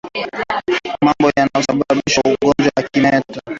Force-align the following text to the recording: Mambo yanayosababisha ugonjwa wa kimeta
Mambo 1.03 1.27
yanayosababisha 1.37 2.19
ugonjwa 2.27 2.71
wa 2.77 2.83
kimeta 2.91 3.39